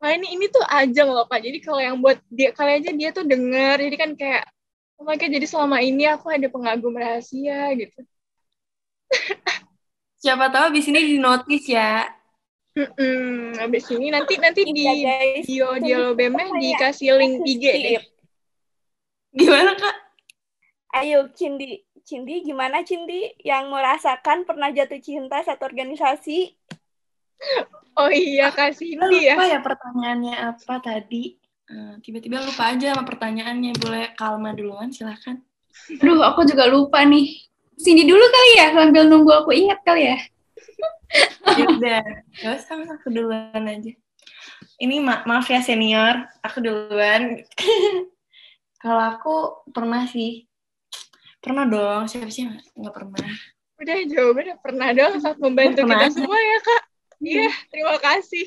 [0.03, 1.47] Wah ini ini tuh ajang loh kak.
[1.47, 3.87] Jadi kalau yang buat dia kali aja dia tuh denger.
[3.87, 4.43] Jadi kan kayak
[4.99, 8.03] oh my God, jadi selama ini aku ada pengagum rahasia gitu.
[10.19, 12.03] Siapa tahu di sini di notice ya.
[12.73, 13.53] Mm-mm.
[13.61, 15.45] Habis ini nanti nanti di Iya, guys.
[15.45, 18.03] bio dialobemnya Kayak dikasih link IG deh.
[19.37, 19.97] Gimana kak?
[20.93, 26.53] Ayo Cindi, Cindi gimana Cindi yang merasakan pernah jatuh cinta satu organisasi?
[27.97, 29.37] Oh iya Kak Cindy ya.
[29.37, 31.37] Lupa ya pertanyaannya apa tadi.
[31.69, 33.73] Eh, Tiba-tiba lupa aja sama pertanyaannya.
[33.81, 35.41] Boleh Kalma duluan silahkan.
[36.01, 37.37] Aduh, aku juga lupa nih.
[37.77, 40.17] Sini dulu kali ya, sambil nunggu aku ingat kali ya.
[41.83, 41.99] Udah,
[42.39, 43.91] gak usah aku duluan aja.
[44.79, 47.43] Ini ma- maaf ya senior, aku duluan.
[48.83, 50.47] Kalau aku pernah sih,
[51.43, 52.07] pernah dong.
[52.07, 53.35] Siapa sih nggak- pernah?
[53.83, 56.83] Udah jawabannya pernah dong saat membantu Pernah kita semua ya Kak.
[57.19, 58.47] Iya, terima kasih.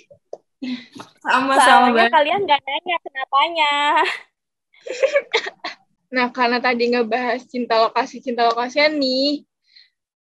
[1.19, 3.73] Sama sama Soalnya kalian gak nanya kenapanya.
[6.15, 9.43] Nah, karena tadi ngebahas cinta lokasi, cinta lokasian nih,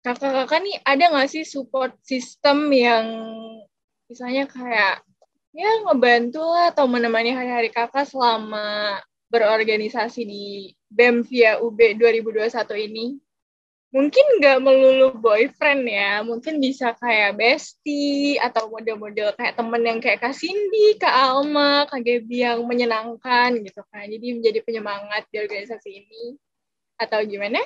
[0.06, 3.06] kakak-kakak nih ada nggak sih support system yang
[4.06, 5.02] misalnya kayak
[5.50, 13.18] ya ngebantu lah atau menemani hari-hari kakak selama berorganisasi di BEM via UB 2021 ini?
[13.90, 20.20] Mungkin nggak melulu boyfriend ya, mungkin bisa kayak bestie atau model-model kayak temen yang kayak
[20.20, 24.04] Kak Cindy, Kak Alma, Kak Gaby yang menyenangkan gitu kan.
[24.04, 26.24] Jadi menjadi penyemangat di organisasi ini.
[27.00, 27.62] Atau gimana?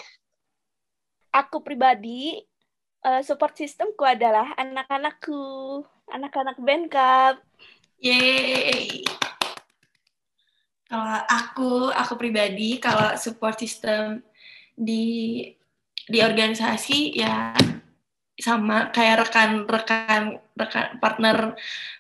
[1.31, 2.43] Aku pribadi,
[3.07, 7.39] eh, support sistemku adalah anak-anakku, anak-anak Benkap.
[8.03, 9.07] Yeay.
[10.91, 14.27] Kalau aku, aku pribadi, kalau support system
[14.75, 15.47] di
[16.11, 17.55] di organisasi ya
[18.41, 21.55] sama kayak rekan-rekan rekan partner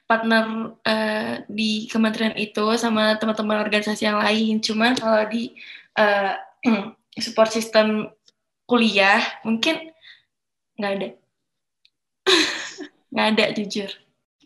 [0.08, 4.58] partner eh, di kementerian itu sama teman-teman organisasi yang lain.
[4.58, 5.54] Cuman kalau di
[5.94, 6.34] eh,
[7.24, 8.10] support system
[8.70, 9.90] kuliah mungkin
[10.78, 11.08] nggak ada,
[13.10, 13.90] nggak ada jujur.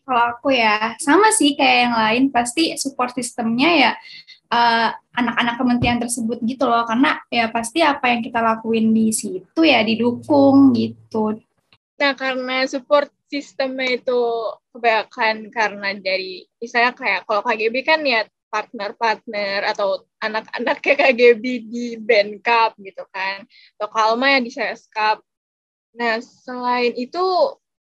[0.04, 3.92] Kalau aku ya, sama sih kayak yang lain, pasti support sistemnya ya
[4.52, 9.60] eh, anak-anak kementerian tersebut gitu loh, karena ya pasti apa yang kita lakuin di situ
[9.60, 11.40] ya didukung gitu.
[12.00, 14.20] Nah, karena support sistemnya itu
[14.74, 21.98] kebanyakan karena dari, misalnya kayak kalau KGB kan ya partner-partner atau anak-anak kayak KGB di
[21.98, 23.42] Bandcap gitu kan,
[23.74, 25.18] atau Kalma ya di Seskap.
[25.98, 27.22] Nah, selain itu,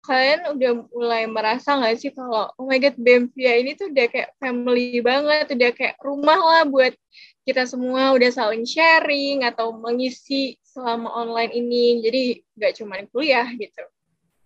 [0.06, 4.30] kalian udah mulai merasa nggak sih kalau, oh my God, Bemvia ini tuh udah kayak
[4.38, 6.94] family banget, udah kayak rumah lah buat
[7.42, 12.22] kita semua, udah saling sharing atau mengisi selama online ini, jadi
[12.54, 13.82] nggak cuma kuliah gitu.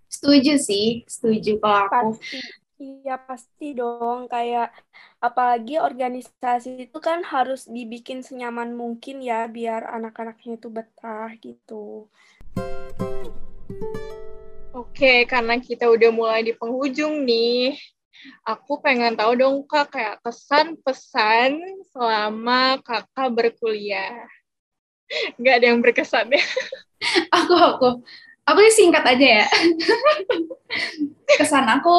[0.08, 2.16] Setuju sih, setuju kalau aku.
[2.16, 2.40] Pasti,
[2.78, 4.26] iya pasti dong.
[4.30, 4.74] Kayak
[5.22, 12.08] apalagi organisasi itu kan harus dibikin senyaman mungkin ya biar anak-anaknya itu betah gitu.
[14.74, 17.78] Oke, karena kita udah mulai di penghujung nih,
[18.42, 21.62] aku pengen tahu dong kak kayak kesan pesan
[21.94, 24.26] selama kakak berkuliah.
[25.38, 26.42] Nggak ada yang berkesan ya?
[27.36, 27.88] Aku, aku.
[28.44, 29.46] Aku sih singkat aja ya.
[31.40, 31.96] Kesan aku,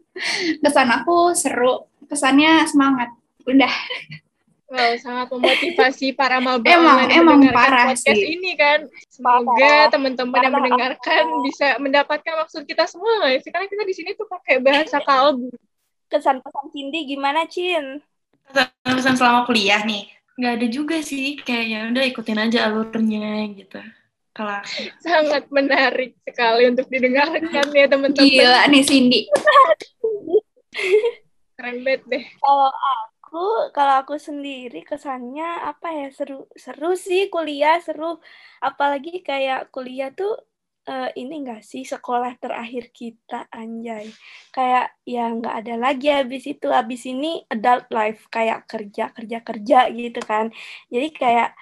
[0.64, 1.84] kesan aku seru.
[2.08, 3.12] Kesannya semangat.
[3.44, 3.70] Udah.
[4.64, 8.34] Wow, sangat memotivasi para maba Emang- yang emang mendengarkan parah podcast sih.
[8.34, 8.88] ini kan.
[9.12, 13.52] Semoga teman-teman yang mendengarkan bisa mendapatkan maksud kita semua sih?
[13.52, 15.52] Karena kita di sini tuh pakai bahasa kalbu.
[16.08, 18.00] Kesan pesan Cindy gimana Cin?
[18.84, 23.80] pesan selama kuliah nih nggak ada juga sih kayak ya udah ikutin aja alurnya gitu
[24.34, 24.82] kalau aku.
[24.98, 28.26] Sangat menarik sekali untuk didengarkan ya teman-teman.
[28.26, 29.20] Gila nih Cindy.
[31.54, 32.24] Keren banget deh.
[32.42, 38.18] Kalau aku, kalau aku sendiri kesannya apa ya seru, seru sih kuliah seru.
[38.58, 40.34] Apalagi kayak kuliah tuh
[40.90, 44.10] eh, ini enggak sih sekolah terakhir kita anjay.
[44.50, 49.78] Kayak ya nggak ada lagi habis itu habis ini adult life kayak kerja kerja kerja
[49.94, 50.50] gitu kan.
[50.90, 51.54] Jadi kayak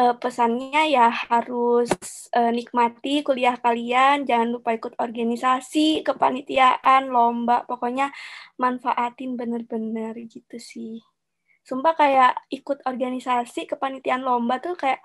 [0.00, 1.90] eh, pesannya ya harus
[2.38, 8.06] eh, nikmati kuliah kalian, jangan lupa ikut organisasi, kepanitiaan, lomba, pokoknya
[8.62, 10.92] manfaatin bener-bener gitu sih.
[11.68, 15.00] Sumpah kayak ikut organisasi, kepanitiaan lomba tuh kayak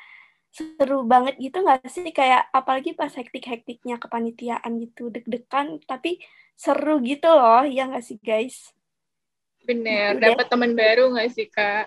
[0.57, 2.09] seru banget gitu nggak sih?
[2.19, 6.11] Kayak apalagi pas hektik-hektiknya kepanitiaan gitu, deg-degan tapi
[6.63, 8.57] seru gitu loh, ya nggak sih guys?
[9.67, 11.85] Bener, Gitu dapat teman baru nggak sih kak?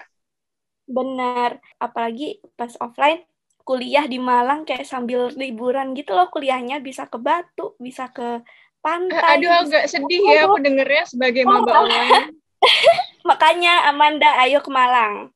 [0.87, 1.59] Benar.
[1.79, 3.23] Apalagi pas offline
[3.63, 8.43] kuliah di Malang kayak sambil liburan gitu loh kuliahnya bisa ke Batu, bisa ke
[8.83, 9.39] pantai.
[9.39, 11.87] Aduh agak sedih ya aku dengernya sebagai maba oh.
[11.87, 12.35] online.
[13.29, 15.31] Makanya Amanda ayo ke Malang.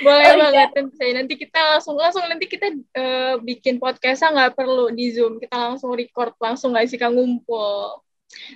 [0.00, 0.72] Boleh oh, iya.
[0.72, 1.12] banget saya.
[1.20, 5.36] Nanti kita langsung langsung nanti kita uh, bikin podcastnya nggak perlu di Zoom.
[5.36, 8.00] Kita langsung record langsung nggak sih kan ngumpul.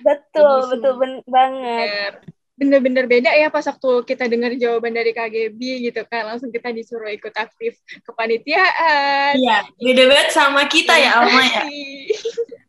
[0.01, 2.21] Betul, betul ben banget
[2.63, 6.31] bener-bener beda ya pas waktu kita dengar jawaban dari KGB gitu kan.
[6.31, 7.75] Langsung kita disuruh ikut aktif
[8.07, 9.35] kepanitiaan.
[9.35, 11.63] Iya beda banget sama kita ya Alma ya.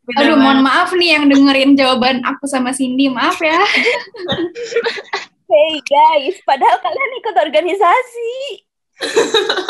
[0.05, 3.63] Beda aduh mohon maaf nih yang dengerin jawaban aku sama Cindy maaf ya.
[5.47, 8.33] Hey guys padahal kalian ikut organisasi.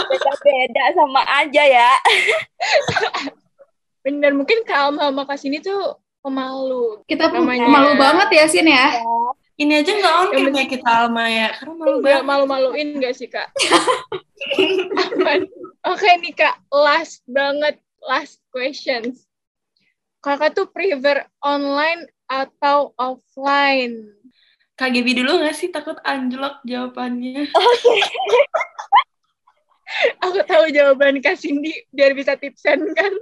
[0.08, 1.92] Beda-beda sama aja ya.
[4.00, 7.04] Bener mungkin kalau sama Kasini tuh pemalu.
[7.04, 7.68] Kita namanya.
[7.68, 9.04] pemalu banget ya Sin ya, ya
[9.54, 12.22] ini aja nggak on cam ya kita Alma ya, karena malu banget.
[12.26, 13.46] malu-maluin nggak sih kak?
[15.90, 19.30] Oke nih kak, last banget, last questions.
[20.18, 24.10] Kakak tuh prefer online atau offline?
[24.74, 25.70] KGB dulu nggak sih?
[25.70, 27.46] Takut anjlok jawabannya.
[30.26, 33.12] Aku tahu jawaban Kak Cindy biar bisa tipsen kan.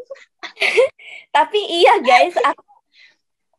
[1.37, 2.72] Tapi iya guys, aku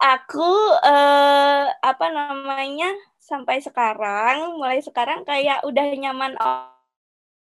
[0.03, 0.51] aku
[0.83, 2.91] uh, apa namanya
[3.23, 6.35] sampai sekarang mulai sekarang kayak udah nyaman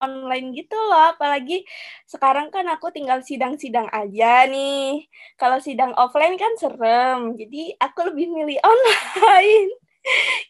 [0.04, 1.16] online gitu loh.
[1.16, 1.64] Apalagi
[2.04, 5.08] sekarang kan aku tinggal sidang-sidang aja nih.
[5.40, 9.72] Kalau sidang offline kan serem jadi aku lebih milih online.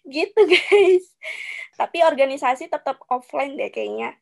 [0.10, 1.06] Gitu guys.
[1.78, 4.18] Tapi organisasi tetap offline deh kayaknya.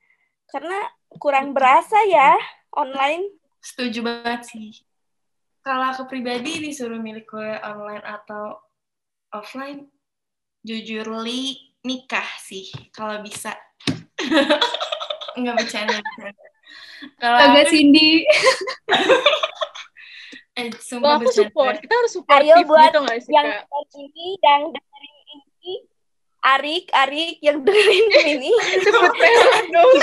[0.51, 0.76] Karena
[1.15, 2.36] kurang berasa ya
[2.76, 3.32] online.
[3.63, 4.91] Setuju banget sih
[5.62, 8.57] kalau aku pribadi disuruh milih kuliah online atau
[9.34, 9.86] offline,
[10.66, 13.53] jujur li nikah sih kalau bisa.
[15.38, 16.01] Enggak bercanda.
[17.18, 18.26] Kalau agak Cindy.
[20.59, 21.80] eh, sumpah aku support.
[21.82, 23.47] Kita harus support Ayo buat gitu sih, yang
[23.97, 25.74] ini, yang dengerin ini,
[26.41, 28.05] Arik, Arik yang dengerin
[28.38, 28.51] ini.
[28.86, 29.93] Sebut merek dong.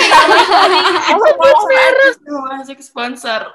[1.13, 2.15] Sebut merek.
[2.27, 3.53] Masuk sponsor.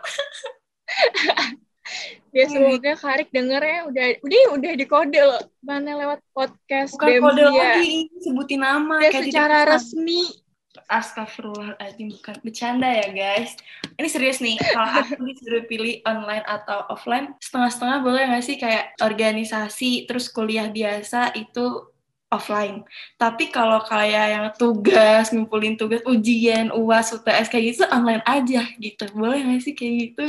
[2.34, 5.44] Ya semoga Karik denger ya udah udah udah di kode loh.
[5.62, 10.41] Mana lewat podcast Bukan kode lagi sebutin nama ya, kayak secara resmi.
[10.89, 13.54] Astagfirullahaladzim bukan bercanda ya guys.
[14.02, 18.58] Ini serius nih kalau aku disuruh pilih online atau offline setengah-setengah boleh nggak sih?
[18.58, 21.94] Kayak organisasi terus kuliah biasa itu
[22.34, 22.82] offline.
[23.22, 29.06] Tapi kalau kayak yang tugas, ngumpulin tugas, ujian, UAS, UTS kayak gitu online aja gitu.
[29.14, 30.26] Boleh nggak sih kayak gitu?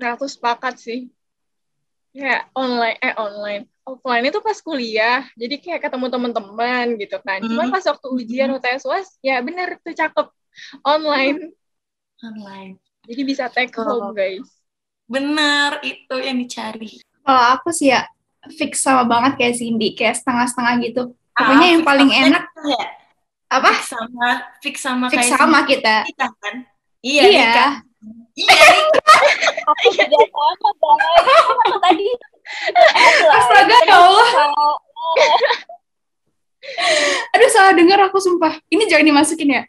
[0.00, 1.12] Nah, aku sepakat sih.
[2.10, 3.70] Ya, online, eh online.
[3.86, 7.42] Offline itu pas kuliah, jadi kayak ketemu teman-teman gitu kan.
[7.42, 7.48] Mm.
[7.54, 10.26] Cuman pas waktu ujian UTS UAS, ya bener tuh cakep.
[10.82, 11.54] Online.
[12.22, 12.74] Online.
[13.06, 13.86] Jadi bisa take oh.
[13.86, 14.46] home, guys.
[15.10, 17.02] Bener, itu yang dicari.
[17.22, 18.06] Kalau aku sih ya,
[18.54, 21.02] fix sama banget kayak Cindy, kayak setengah-setengah gitu.
[21.34, 22.44] Pokoknya ah, yang paling enak.
[22.66, 22.84] Ya?
[23.50, 23.70] Apa?
[23.74, 24.28] Fix sama,
[24.62, 25.96] fix sama fix kayak sama kita.
[26.06, 26.54] Kita kan?
[27.02, 27.54] Iya, iya.
[28.40, 28.68] Iya.
[29.70, 30.98] Aku juga sama, Bang.
[31.84, 32.08] Tadi.
[33.38, 34.28] Astaga, ya Allah.
[37.36, 38.60] Aduh, salah dengar aku sumpah.
[38.68, 39.62] Ini jangan dimasukin ya.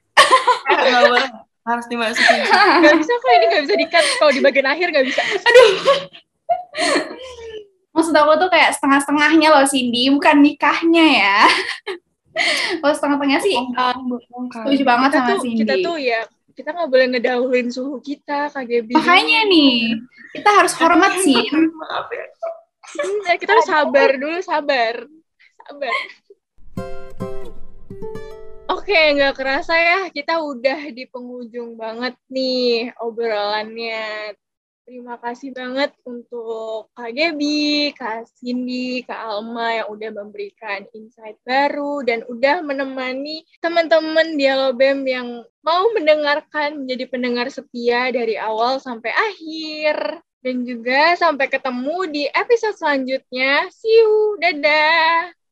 [1.62, 2.42] Harus dimasukin.
[2.84, 4.06] Gak bisa kok, ini gak bisa di-cut.
[4.18, 5.22] Kalau di bagian akhir gak bisa.
[5.24, 5.72] Aduh.
[7.92, 10.10] Maksud aku tuh kayak setengah-setengahnya loh, Cindy.
[10.12, 11.38] Bukan nikahnya ya.
[12.82, 13.96] Kalau setengah-setengahnya sih, uh,
[14.52, 15.60] setuju banget kita sama tuh, Cindy.
[15.64, 16.20] Kita tuh ya
[16.62, 19.98] kita nggak boleh ngedahuluin suhu kita KGB makanya nih
[20.32, 21.36] kita harus hormat sih.
[21.76, 22.26] maaf ya.
[22.92, 24.96] Hmm, kita harus sabar dulu sabar.
[25.68, 25.96] Sabar.
[28.72, 34.34] Oke, nggak kerasa ya, kita udah di penghujung banget nih obrolannya.
[34.92, 42.04] Terima kasih banget untuk Kak Gaby, Kak Cindy, Kak Alma yang udah memberikan insight baru
[42.04, 50.20] dan udah menemani teman-teman Dialobem yang mau mendengarkan menjadi pendengar setia dari awal sampai akhir.
[50.44, 53.72] Dan juga sampai ketemu di episode selanjutnya.
[53.72, 55.41] See you, dadah!